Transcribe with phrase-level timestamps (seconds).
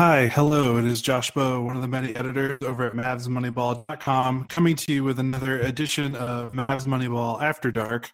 [0.00, 0.78] Hi, hello.
[0.78, 5.04] It is Josh Bowe, one of the many editors over at MavsMoneyball.com, coming to you
[5.04, 8.10] with another edition of Mavs Moneyball After Dark.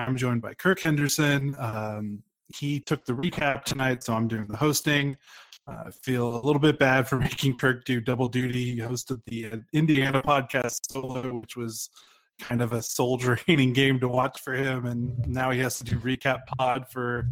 [0.00, 1.54] I'm joined by Kirk Henderson.
[1.56, 5.16] Um, he took the recap tonight, so I'm doing the hosting.
[5.68, 8.74] Uh, I feel a little bit bad for making Kirk do double duty.
[8.74, 11.90] He hosted the uh, Indiana podcast solo, which was
[12.40, 15.84] kind of a soul draining game to watch for him, and now he has to
[15.84, 17.28] do recap pod for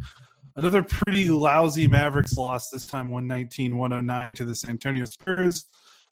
[0.57, 2.71] another pretty lousy Mavericks loss.
[2.71, 5.67] This time, 119-109 to the San Antonio Spurs.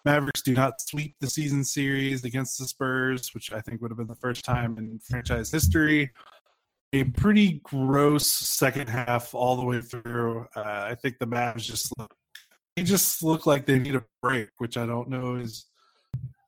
[0.04, 3.98] Mavericks do not sweep the season series against the Spurs, which I think would have
[3.98, 6.10] been the first time in franchise history.
[6.92, 10.46] A pretty gross second half all the way through.
[10.56, 12.14] Uh, I think the Mavs just look,
[12.76, 15.66] they just look like they need a break, which I don't know is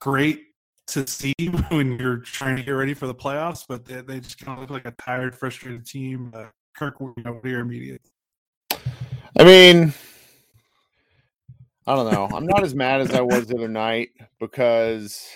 [0.01, 0.47] great
[0.89, 1.35] to see
[1.69, 4.63] when you're trying to get ready for the playoffs, but they, they just kind of
[4.63, 6.33] look like a tired, frustrated team.
[6.35, 8.03] Uh, Kirk, what are your immediate?
[9.39, 9.93] I mean,
[11.87, 12.29] I don't know.
[12.35, 15.27] I'm not as mad as I was the other night because,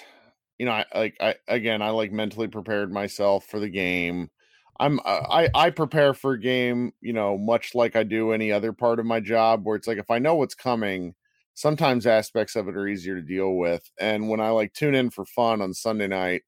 [0.59, 4.31] you know, I like I again I like mentally prepared myself for the game.
[4.78, 8.73] I'm I I prepare for a game, you know, much like I do any other
[8.73, 11.15] part of my job where it's like if I know what's coming,
[11.55, 13.91] sometimes aspects of it are easier to deal with.
[13.98, 16.43] And when I like tune in for fun on Sunday night,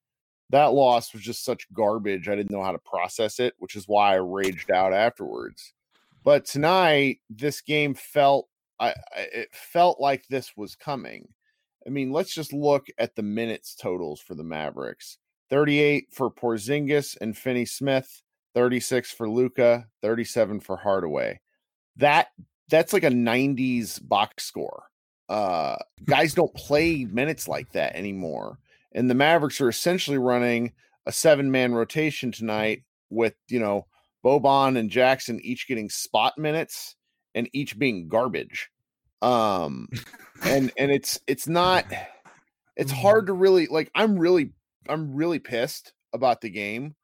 [0.51, 2.29] that loss was just such garbage.
[2.29, 5.75] I didn't know how to process it, which is why I raged out afterwards.
[6.25, 8.49] But tonight, this game felt
[8.81, 11.29] I, it felt like this was coming.
[11.87, 15.19] I mean, let's just look at the minutes totals for the Mavericks.
[15.51, 18.23] 38 for Porzingis and Finney Smith,
[18.55, 21.41] 36 for Luka, 37 for Hardaway.
[21.97, 22.29] That
[22.69, 24.85] that's like a 90s box score.
[25.29, 28.59] Uh guys don't play minutes like that anymore.
[28.93, 30.73] And the Mavericks are essentially running
[31.07, 33.87] a seven-man rotation tonight with, you know,
[34.25, 36.97] Boban and Jackson each getting spot minutes
[37.35, 38.71] and each being garbage.
[39.21, 39.89] Um
[40.45, 41.85] and and it's it's not
[42.77, 44.53] it's hard to really like I'm really
[44.89, 46.95] I'm really pissed about the game,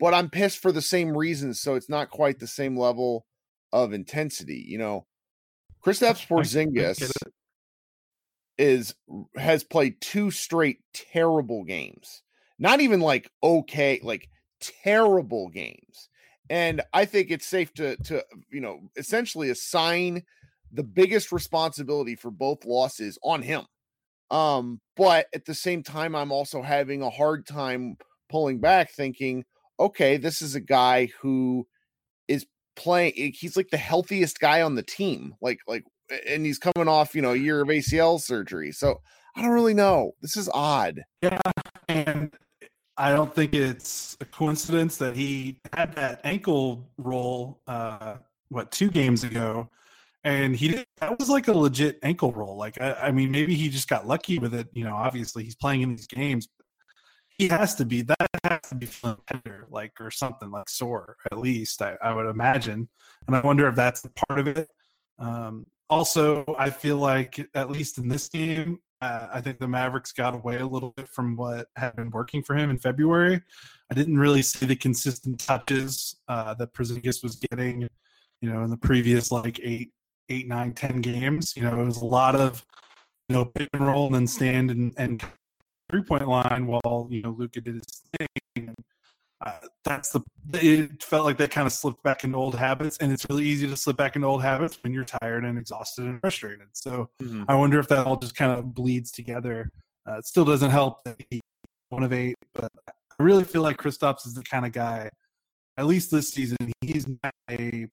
[0.00, 3.26] but I'm pissed for the same reasons, so it's not quite the same level
[3.72, 4.64] of intensity.
[4.66, 5.06] You know,
[5.84, 7.12] Kristaps Porzingis
[8.58, 8.94] is
[9.36, 12.22] has played two straight terrible games.
[12.58, 14.28] Not even like okay, like
[14.60, 16.08] terrible games.
[16.50, 20.24] And I think it's safe to to you know essentially assign
[20.72, 23.64] the biggest responsibility for both losses on him.
[24.30, 27.96] Um, but at the same time, I'm also having a hard time
[28.28, 29.44] pulling back, thinking,
[29.80, 31.66] okay, this is a guy who
[32.28, 33.12] is playing.
[33.16, 35.34] Eh, he's like the healthiest guy on the team.
[35.40, 35.84] Like, like,
[36.28, 38.72] and he's coming off, you know, a year of ACL surgery.
[38.72, 39.00] So
[39.36, 40.12] I don't really know.
[40.20, 41.02] This is odd.
[41.22, 41.40] Yeah,
[41.88, 42.32] and
[42.96, 47.60] I don't think it's a coincidence that he had that ankle roll.
[47.66, 48.16] Uh,
[48.48, 49.68] what two games ago?
[50.24, 52.56] and he did, that was like a legit ankle roll.
[52.56, 54.68] Like I, I, mean, maybe he just got lucky with it.
[54.72, 56.48] You know, obviously he's playing in these games.
[57.28, 58.88] He has to be that has to be
[59.28, 61.80] tender, like or something like sore at least.
[61.82, 62.88] I, I would imagine,
[63.26, 64.68] and I wonder if that's the part of it.
[65.20, 70.12] Um, also, I feel like at least in this game, uh, I think the Mavericks
[70.12, 73.40] got away a little bit from what had been working for him in February.
[73.90, 77.88] I didn't really see the consistent touches uh, that Porzingis was getting,
[78.40, 79.92] you know, in the previous like eight
[80.28, 81.54] eight, nine, ten games.
[81.56, 82.64] You know, it was a lot of
[83.28, 85.22] you know pick and roll and then stand and, and
[85.90, 88.74] three point line while you know Luka did his thing.
[89.40, 89.52] Uh,
[89.84, 90.20] that's the
[90.54, 93.68] it felt like they kind of slipped back into old habits and it's really easy
[93.68, 97.44] to slip back into old habits when you're tired and exhausted and frustrated so mm-hmm.
[97.46, 99.70] i wonder if that all just kind of bleeds together
[100.08, 101.40] uh, it still doesn't help that he
[101.90, 105.08] one of eight but i really feel like Kristaps is the kind of guy
[105.76, 107.86] at least this season he's not a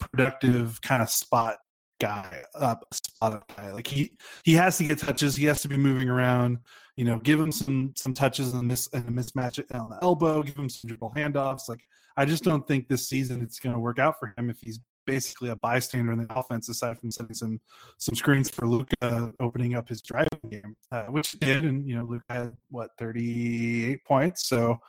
[0.00, 1.58] productive kind of spot
[2.02, 3.72] guy, up spot guy.
[3.72, 4.12] Like he
[4.44, 5.36] he has to get touches.
[5.36, 6.58] He has to be moving around.
[6.96, 10.42] You know, give him some some touches and miss and a mismatch on the elbow.
[10.42, 11.68] Give him some dribble handoffs.
[11.68, 11.80] Like
[12.16, 14.80] I just don't think this season it's going to work out for him if he's
[15.06, 17.60] basically a bystander in the offense aside from setting some
[17.98, 21.64] some screens for Luka opening up his driving game, uh, which did.
[21.64, 24.48] And you know, Luka had what thirty eight points.
[24.48, 24.80] So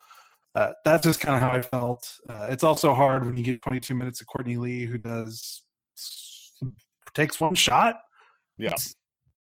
[0.55, 2.11] uh, that's just kind of how I felt.
[2.27, 5.62] Uh, it's also hard when you get 22 minutes of Courtney Lee, who does
[7.13, 7.99] takes one shot.
[8.57, 8.75] Yeah,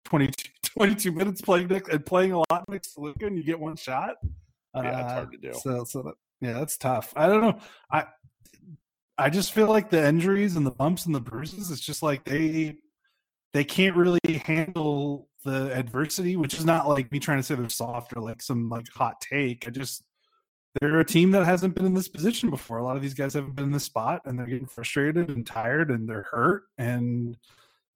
[0.04, 3.76] 22, 22 minutes playing and playing a lot next to Luka, and you get one
[3.76, 4.16] shot.
[4.74, 5.50] Yeah, that's hard to do.
[5.50, 7.12] Uh, so, so that, yeah, that's tough.
[7.16, 7.58] I don't know.
[7.90, 8.04] I
[9.18, 11.70] I just feel like the injuries and the bumps and the bruises.
[11.70, 12.76] It's just like they
[13.52, 17.68] they can't really handle the adversity, which is not like me trying to say they're
[17.68, 19.66] soft or like some like hot take.
[19.66, 20.02] I just
[20.78, 22.78] they're a team that hasn't been in this position before.
[22.78, 25.46] A lot of these guys haven't been in this spot and they're getting frustrated and
[25.46, 26.64] tired and they're hurt.
[26.78, 27.36] And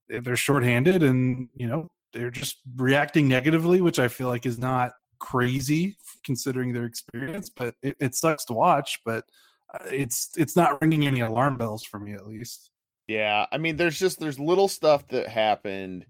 [0.08, 4.92] they're shorthanded and you know they're just reacting negatively, which I feel like is not
[5.18, 9.00] crazy considering their experience, but it, it sucks to watch.
[9.04, 9.24] But
[9.72, 12.70] uh, it's it's not ringing any alarm bells for me at least.
[13.08, 16.06] Yeah, I mean, there's just there's little stuff that happened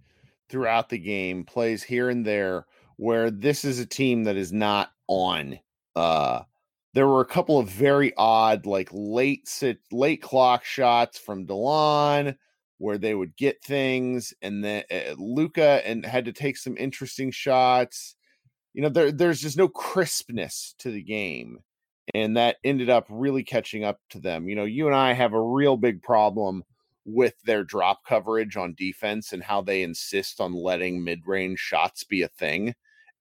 [0.49, 2.67] throughout the game, plays here and there,
[2.97, 5.59] where this is a team that is not on.
[5.97, 6.43] Uh,
[6.95, 12.37] there were a couple of very odd, like late sit, late clock shots from Delon,
[12.79, 17.33] where they would get things, and then uh, Luka and had to take some interesting
[17.33, 18.15] shots.
[18.73, 21.59] You know, there there's just no crispness to the game,
[22.15, 24.49] and that ended up really catching up to them.
[24.49, 26.63] You know, you and I have a real big problem
[27.05, 32.23] with their drop coverage on defense and how they insist on letting mid-range shots be
[32.23, 32.75] a thing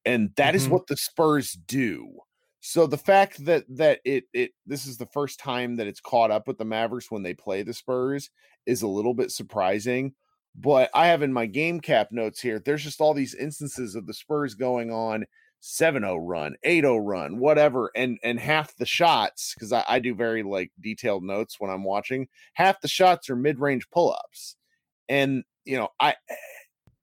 [0.06, 0.56] and that mm-hmm.
[0.56, 2.10] is what the spurs do
[2.66, 6.32] so the fact that that it it this is the first time that it's caught
[6.32, 8.30] up with the mavericks when they play the spurs
[8.66, 10.14] is a little bit surprising
[10.56, 14.08] but i have in my game cap notes here there's just all these instances of
[14.08, 15.26] the spurs going on
[15.62, 20.42] 7-0 run 8-0 run whatever and and half the shots because I, I do very
[20.42, 24.56] like detailed notes when i'm watching half the shots are mid-range pull-ups
[25.10, 26.16] and you know i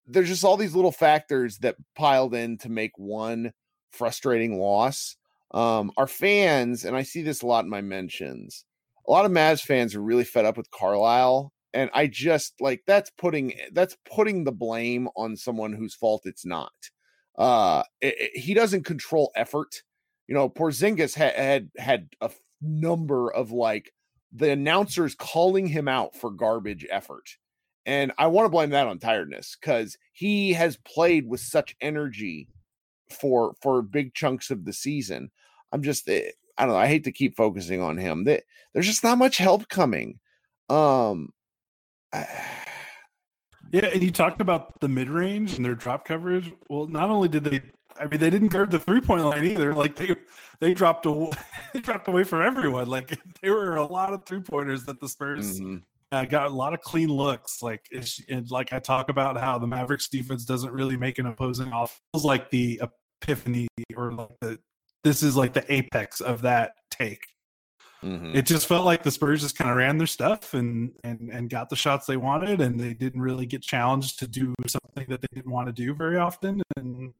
[0.06, 3.52] there's just all these little factors that piled in to make one
[3.92, 5.16] frustrating loss
[5.52, 8.64] um our fans and i see this a lot in my mentions
[9.08, 12.82] a lot of Mavs fans are really fed up with Carlisle and I just like
[12.86, 16.72] that's putting that's putting the blame on someone whose fault it's not.
[17.38, 19.82] Uh, it, it, he doesn't control effort.
[20.26, 22.30] You know, Porzingis ha- had had a
[22.60, 23.92] number of like
[24.32, 27.36] the announcers calling him out for garbage effort.
[27.86, 32.48] And I want to blame that on tiredness because he has played with such energy
[33.12, 35.30] for for big chunks of the season.
[35.72, 36.80] I'm just eh, I don't know.
[36.80, 38.24] I hate to keep focusing on him.
[38.24, 38.42] That
[38.74, 40.18] there's just not much help coming.
[40.68, 41.30] Um,
[42.12, 42.26] I,
[43.72, 46.52] yeah, and you talked about the mid range and their drop coverage.
[46.68, 47.62] Well, not only did they,
[47.98, 49.74] I mean, they didn't guard the three point line either.
[49.74, 50.14] Like they
[50.60, 51.30] they dropped away,
[51.72, 52.88] they dropped away from everyone.
[52.88, 55.76] Like there were a lot of three pointers that the Spurs mm-hmm.
[56.12, 57.62] uh, got a lot of clean looks.
[57.62, 57.86] Like
[58.28, 62.00] and like I talk about how the Mavericks defense doesn't really make an opposing off.
[62.12, 62.80] Feels like the
[63.22, 64.58] epiphany or like the
[65.04, 67.24] this is like the apex of that take
[68.04, 68.34] Mm-hmm.
[68.34, 71.50] It just felt like the Spurs just kind of ran their stuff and and and
[71.50, 75.20] got the shots they wanted, and they didn't really get challenged to do something that
[75.20, 76.62] they didn't want to do very often.
[76.76, 77.12] And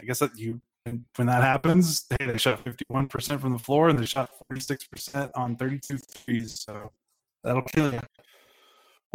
[0.00, 3.58] I guess that you when that happens, hey, they shot fifty one percent from the
[3.58, 6.62] floor and they shot forty six percent on thirty two threes.
[6.66, 6.92] So
[7.42, 8.00] that'll kill you.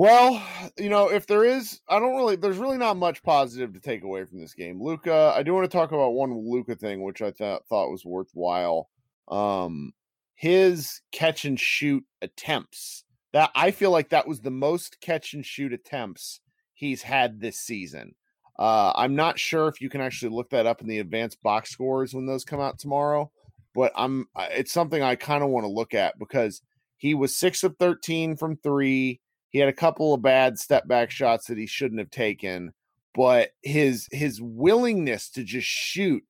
[0.04, 0.44] Well,
[0.78, 4.04] you know, if there is, I don't really, there's really not much positive to take
[4.04, 4.84] away from this game.
[4.84, 8.04] Luka, I do want to talk about one Luka thing, which I thought thought was
[8.04, 8.90] worthwhile.
[9.30, 9.94] Um,
[10.36, 13.06] his catch and shoot attempts.
[13.32, 16.42] That I feel like that was the most catch and shoot attempts
[16.74, 18.14] he's had this season.
[18.60, 21.70] Uh, I'm not sure if you can actually look that up in the advanced box
[21.70, 23.32] scores when those come out tomorrow,
[23.74, 26.62] but I'm it's something I kind of want to look at because
[26.98, 29.22] he was six of 13 from three.
[29.54, 32.74] He had a couple of bad step back shots that he shouldn't have taken,
[33.16, 36.24] but his his willingness to just shoot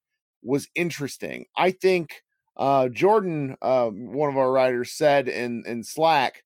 [0.43, 1.45] was interesting.
[1.57, 2.21] I think
[2.57, 6.43] uh, Jordan, uh, one of our writers, said in in Slack,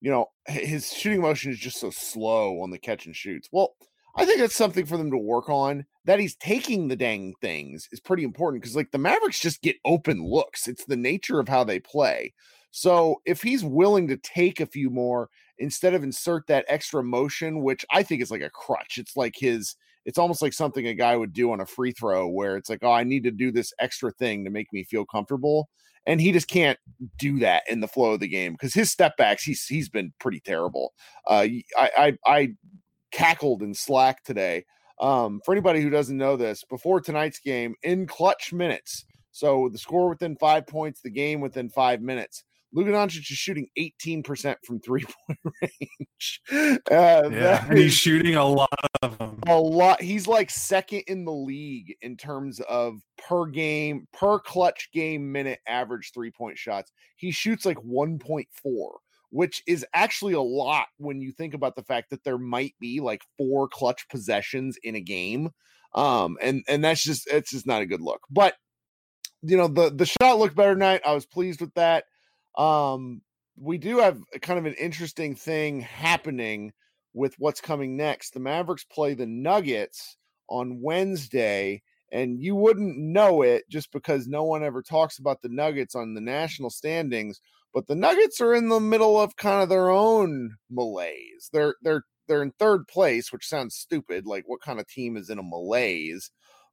[0.00, 3.48] you know, his shooting motion is just so slow on the catch and shoots.
[3.50, 3.74] Well,
[4.16, 5.84] I think that's something for them to work on.
[6.04, 9.76] That he's taking the dang things is pretty important because, like, the Mavericks just get
[9.84, 10.68] open looks.
[10.68, 12.34] It's the nature of how they play.
[12.76, 17.62] So if he's willing to take a few more instead of insert that extra motion,
[17.62, 20.92] which I think is like a crutch, it's like his it's almost like something a
[20.92, 23.52] guy would do on a free throw where it's like, oh, I need to do
[23.52, 25.68] this extra thing to make me feel comfortable.
[26.04, 26.76] And he just can't
[27.16, 30.12] do that in the flow of the game because his step backs, he's he's been
[30.18, 30.94] pretty terrible.
[31.30, 31.46] Uh,
[31.78, 32.48] I, I I
[33.12, 34.64] cackled in Slack today.
[35.00, 39.78] Um, for anybody who doesn't know this, before tonight's game, in clutch minutes, so the
[39.78, 42.42] score within five points, the game within five minutes.
[42.74, 46.40] Luka Doncic is shooting 18% from three point range.
[46.50, 48.68] Uh, yeah, and he's shooting a lot
[49.00, 49.38] of them.
[49.46, 50.02] A lot.
[50.02, 55.60] He's like second in the league in terms of per game, per clutch game minute
[55.68, 56.90] average three point shots.
[57.14, 58.44] He shoots like 1.4,
[59.30, 62.98] which is actually a lot when you think about the fact that there might be
[62.98, 65.50] like four clutch possessions in a game.
[65.94, 68.22] Um, and and that's just it's just not a good look.
[68.28, 68.54] But
[69.42, 71.02] you know, the the shot looked better tonight.
[71.06, 72.06] I was pleased with that.
[72.56, 73.22] Um,
[73.56, 76.72] we do have kind of an interesting thing happening
[77.12, 78.34] with what's coming next.
[78.34, 80.16] The Mavericks play the Nuggets
[80.48, 81.82] on Wednesday,
[82.12, 86.14] and you wouldn't know it just because no one ever talks about the Nuggets on
[86.14, 87.40] the national standings.
[87.72, 91.50] But the Nuggets are in the middle of kind of their own malaise.
[91.52, 94.26] They're they're they're in third place, which sounds stupid.
[94.26, 96.30] Like what kind of team is in a malaise?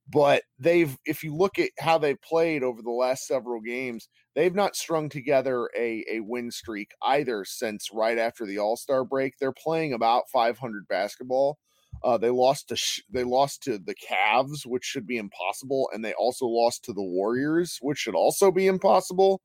[0.07, 4.53] But they've, if you look at how they played over the last several games, they've
[4.53, 9.35] not strung together a a win streak either since right after the All Star break.
[9.39, 11.57] They're playing about 500 basketball.
[12.03, 16.03] Uh, they lost to sh- they lost to the Cavs, which should be impossible, and
[16.03, 19.41] they also lost to the Warriors, which should also be impossible.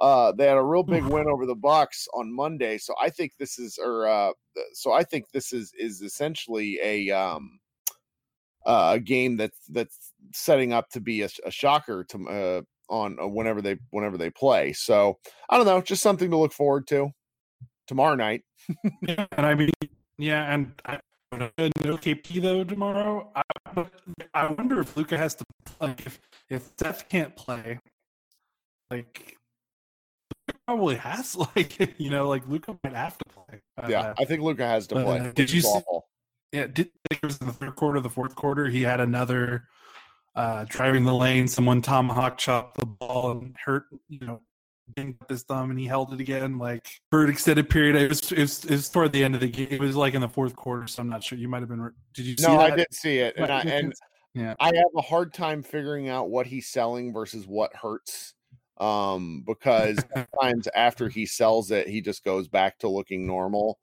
[0.00, 3.32] Uh, they had a real big win over the Bucks on Monday, so I think
[3.38, 4.32] this is, or uh,
[4.72, 7.60] so I think this is is essentially a um,
[8.66, 13.18] uh, a game that's that's setting up to be a, a shocker to uh, on
[13.20, 14.72] uh, whenever they whenever they play.
[14.72, 17.10] So I don't know, just something to look forward to
[17.86, 18.42] tomorrow night.
[19.02, 19.70] yeah, and I mean,
[20.18, 21.00] yeah, and I,
[21.32, 23.30] no KP though tomorrow.
[23.34, 23.86] I,
[24.34, 27.78] I wonder if Luka has to play if if Seth can't play,
[28.90, 29.36] like
[30.66, 33.60] probably has like you know like Luka might have to play.
[33.88, 35.18] Yeah, uh, I think Luka has to play.
[35.20, 35.80] Uh, did you see?
[36.52, 38.66] Yeah, did it was in the third quarter, the fourth quarter.
[38.68, 39.64] He had another
[40.34, 41.48] uh driving the lane.
[41.48, 43.84] Someone tomahawk chopped the ball and hurt.
[44.08, 44.40] You know,
[45.28, 47.96] his thumb and he held it again like for an extended period.
[47.96, 49.68] It was, it was, it was toward the end of the game.
[49.70, 51.38] It was like in the fourth quarter, so I'm not sure.
[51.38, 51.90] You might have been.
[52.14, 52.36] Did you?
[52.36, 52.48] See it?
[52.48, 53.94] No, I did see it, and, I, and
[54.34, 58.34] yeah, I have a hard time figuring out what he's selling versus what hurts.
[58.78, 63.78] Um, because sometimes after he sells it, he just goes back to looking normal.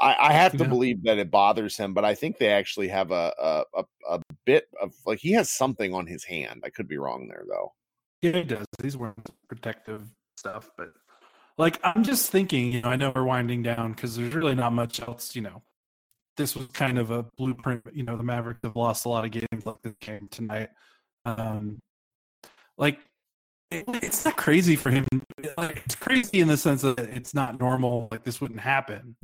[0.00, 0.68] I, I have to yeah.
[0.68, 4.20] believe that it bothers him, but I think they actually have a, a, a a
[4.44, 6.62] bit of like he has something on his hand.
[6.64, 7.72] I could be wrong there though.
[8.22, 8.66] Yeah, he does.
[8.82, 9.14] He's wearing
[9.48, 10.02] protective
[10.36, 10.70] stuff.
[10.76, 10.92] But
[11.56, 14.72] like, I'm just thinking, you know, I know we're winding down because there's really not
[14.72, 15.62] much else, you know.
[16.36, 17.82] This was kind of a blueprint.
[17.92, 20.70] You know, the Mavericks have lost a lot of games like this game tonight.
[21.24, 21.80] Um,
[22.76, 23.00] like,
[23.70, 25.04] it, it's not crazy for him.
[25.56, 28.08] Like, it's crazy in the sense that it's not normal.
[28.12, 29.16] Like, this wouldn't happen.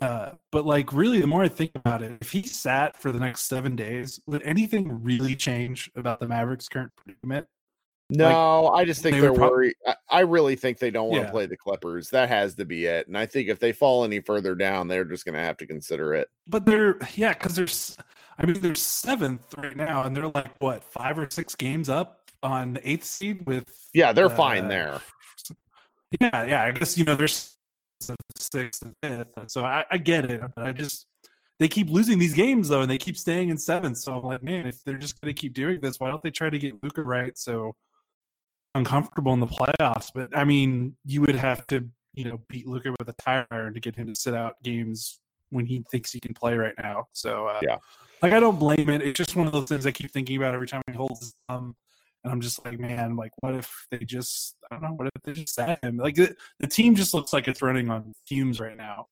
[0.00, 3.20] Uh, but like, really, the more I think about it, if he sat for the
[3.20, 7.46] next seven days, would anything really change about the Mavericks' current predicament?
[8.10, 9.74] No, like, I just think they are worried.
[9.86, 11.30] I, I, really think they don't want to yeah.
[11.30, 12.10] play the Clippers.
[12.10, 13.06] That has to be it.
[13.06, 15.66] And I think if they fall any further down, they're just going to have to
[15.66, 16.28] consider it.
[16.46, 17.96] But they're yeah, because there's,
[18.38, 22.30] I mean, they're seventh right now, and they're like what five or six games up
[22.42, 23.88] on the eighth seed with.
[23.94, 25.00] Yeah, they're uh, fine there.
[26.20, 26.64] Yeah, yeah.
[26.64, 27.56] I guess you know there's
[28.36, 30.40] sixth and fifth, so I, I get it.
[30.54, 31.06] But I just
[31.58, 33.98] they keep losing these games though, and they keep staying in seventh.
[33.98, 36.30] So I'm like, man, if they're just going to keep doing this, why don't they
[36.30, 37.36] try to get Luka right?
[37.38, 37.76] So
[38.74, 40.10] uncomfortable in the playoffs.
[40.14, 43.74] But I mean, you would have to, you know, beat Luka with a tire iron
[43.74, 47.06] to get him to sit out games when he thinks he can play right now.
[47.12, 47.76] So uh, yeah,
[48.22, 49.02] like I don't blame it.
[49.02, 51.34] It's just one of those things I keep thinking about every time he holds his
[51.48, 51.76] thumb.
[52.24, 55.22] And I'm just like, man, like, what if they just, I don't know, what if
[55.22, 55.96] they just sat him?
[55.96, 59.06] Like, the, the team just looks like it's running on fumes right now.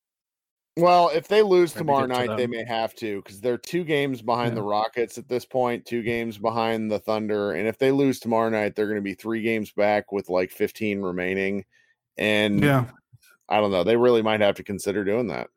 [0.77, 4.21] Well, if they lose tomorrow night, to they may have to because they're two games
[4.21, 4.55] behind yeah.
[4.55, 7.51] the Rockets at this point, two games behind the Thunder.
[7.51, 10.49] And if they lose tomorrow night, they're going to be three games back with like
[10.49, 11.65] 15 remaining.
[12.17, 12.85] And yeah,
[13.49, 13.83] I don't know.
[13.83, 15.47] They really might have to consider doing that.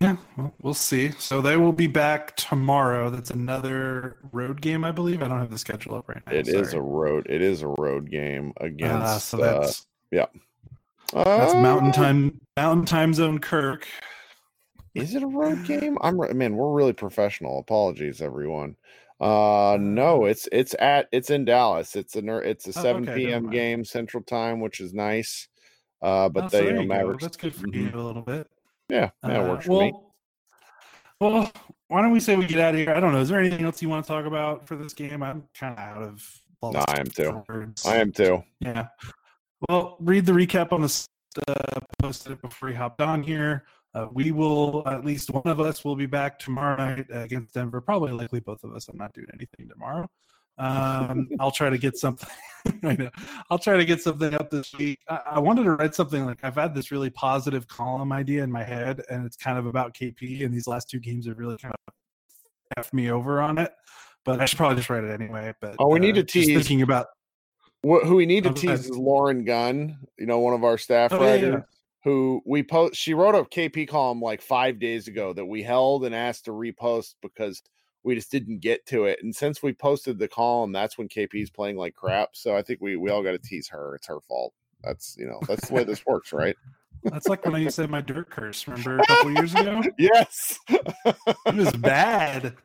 [0.00, 1.10] Yeah, well, we'll see.
[1.18, 3.10] So they will be back tomorrow.
[3.10, 5.24] That's another road game, I believe.
[5.24, 6.32] I don't have the schedule up right now.
[6.32, 7.26] It is a road.
[7.28, 9.06] It is a road game uh, against.
[9.06, 10.26] Uh, so that's uh, yeah.
[11.12, 13.88] That's Mountain uh, Time, Mountain Time Zone Kirk.
[14.94, 15.98] Is it a road game?
[16.00, 17.58] I'm man, we're really professional.
[17.58, 18.76] Apologies, everyone.
[19.20, 21.96] Uh no, it's it's at it's in Dallas.
[21.96, 23.50] It's a it's a 7 okay, p.m.
[23.50, 25.48] game Central Time, which is nice.
[26.00, 27.24] Uh, but oh, they so you know, Mavericks.
[27.24, 27.96] That's good for mm-hmm.
[27.96, 28.48] you a little bit.
[28.88, 29.92] Yeah, that uh, works well, for me.
[31.20, 31.52] Well,
[31.88, 32.94] why don't we say we get out of here?
[32.94, 33.20] I don't know.
[33.20, 35.22] Is there anything else you want to talk about for this game?
[35.22, 36.40] I'm kind of out of.
[36.62, 37.44] No, I am too.
[37.48, 37.86] Words.
[37.86, 38.42] I am too.
[38.60, 38.88] Yeah.
[39.68, 41.06] Well, read the recap on the
[41.46, 43.64] uh, posted it before we hopped on here.
[43.94, 47.80] Uh, we will, at least one of us will be back tomorrow night against Denver.
[47.80, 48.88] Probably likely both of us.
[48.88, 50.08] I'm not doing anything tomorrow.
[50.58, 52.28] Um, I'll try to get something.
[52.82, 53.10] I know.
[53.50, 55.00] I'll try to get something up this week.
[55.08, 58.50] I, I, wanted to write something like I've had this really positive column idea in
[58.50, 60.44] my head, and it's kind of about KP.
[60.44, 61.94] And these last two games have really kind of
[62.76, 63.72] f me over on it.
[64.24, 65.54] But I should probably just write it anyway.
[65.60, 66.48] But oh, we uh, need to tease.
[66.48, 67.06] Thinking about
[67.82, 69.96] who we need to tease is Lauren Gunn.
[70.18, 71.42] You know, one of our staff oh, writers.
[71.42, 71.60] Yeah, yeah
[72.04, 76.04] who we post she wrote a KP column like five days ago that we held
[76.04, 77.62] and asked to repost because
[78.04, 79.18] we just didn't get to it.
[79.22, 82.30] And since we posted the column, that's when KP's playing like crap.
[82.34, 83.94] So I think we we all got to tease her.
[83.94, 84.54] It's her fault.
[84.82, 86.56] That's you know that's the way this works, right?
[87.04, 88.66] That's like when I said my dirt curse.
[88.66, 89.82] Remember a couple years ago?
[89.98, 92.56] Yes, it was bad.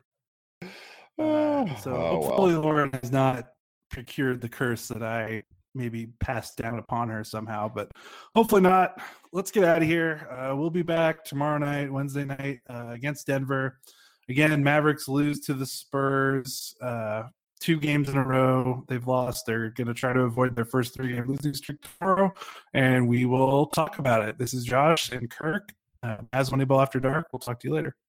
[1.16, 2.62] Uh, so oh, hopefully well.
[2.62, 3.50] Lauren has not
[3.88, 7.92] procured the curse that I maybe passed down upon her somehow, but
[8.34, 9.00] hopefully not.
[9.32, 10.28] Let's get out of here.
[10.30, 13.78] Uh, we'll be back tomorrow night, Wednesday night uh, against Denver.
[14.28, 16.74] Again, Mavericks lose to the Spurs.
[16.80, 17.24] Uh,
[17.60, 19.46] two games in a row they've lost.
[19.46, 22.32] They're going to try to avoid their first three game losing streak tomorrow,
[22.74, 24.38] and we will talk about it.
[24.38, 27.28] This is Josh and Kirk uh, as Moneyball After Dark.
[27.32, 27.96] We'll talk to you later.